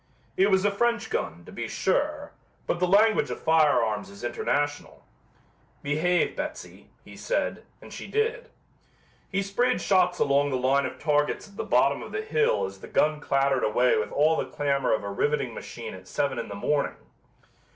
[0.35, 2.31] It was a French gun, to be sure,
[2.65, 5.05] but the language of firearms is international.
[5.83, 8.49] "Behave, Betsy," he said and she did.
[9.31, 12.79] He sprayed shots along the line of targets at the bottom of the hill as
[12.79, 16.47] the gun clattered away with all the clamor of a riveting machine at seven in
[16.47, 16.97] the morning.